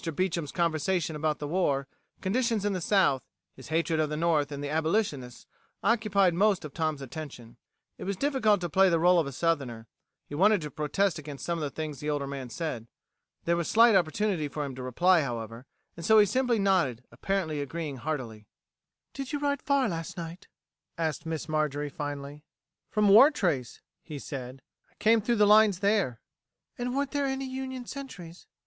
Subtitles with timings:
[0.15, 1.87] Beecham's conversation about the war,
[2.21, 3.21] conditions in the South,
[3.53, 5.45] his hatred of the North and the abolitionists,
[5.83, 7.55] occupied most of Tom's attention.
[7.99, 9.85] It was difficult to play the role of Southerner;
[10.25, 12.87] he wanted to protest against some of the things the older man said.
[13.45, 17.61] There was slight opportunity for him to reply, however, and so he simply nodded, apparently
[17.61, 18.47] agreeing heartily.
[19.13, 20.47] "Did you ride far last night?"
[20.97, 22.43] asked Miss Marjorie finally.
[22.89, 24.63] "From Wartrace," he said.
[24.89, 26.21] "I came through the lines there."
[26.75, 28.47] "And weren't there any Union sentries?"